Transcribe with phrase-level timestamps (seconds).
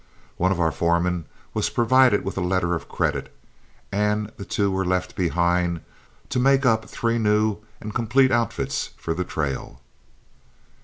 [0.37, 3.31] One of our foremen was provided with a letter of credit,
[3.91, 5.81] and the two were left behind
[6.29, 9.79] to make up three new and complete outfits for the trail.